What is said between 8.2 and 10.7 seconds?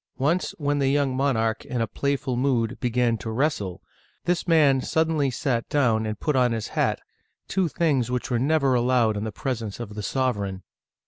were never allowed in the presence of the sovereign.